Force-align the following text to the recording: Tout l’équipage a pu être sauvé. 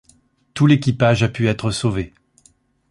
Tout 0.55 0.65
l’équipage 0.65 1.21
a 1.21 1.29
pu 1.29 1.47
être 1.47 1.69
sauvé. 1.69 2.11